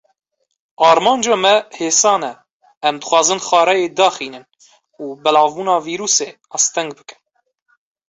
[0.91, 2.33] Armanca me hêsan e,
[2.87, 4.45] em dixwazin xareyê daxînin,
[5.03, 7.21] û belavbûna vîrusê asteng bikin.